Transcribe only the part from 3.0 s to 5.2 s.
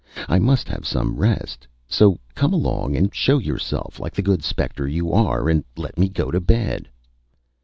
show yourself, like the good spectre you